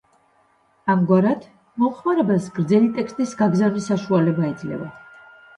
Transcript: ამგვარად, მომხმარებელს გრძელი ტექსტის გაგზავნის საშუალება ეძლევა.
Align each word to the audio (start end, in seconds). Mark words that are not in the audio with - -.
ამგვარად, 0.93 1.43
მომხმარებელს 1.83 2.47
გრძელი 2.57 2.89
ტექსტის 2.97 3.37
გაგზავნის 3.43 3.91
საშუალება 3.95 4.49
ეძლევა. 4.53 4.91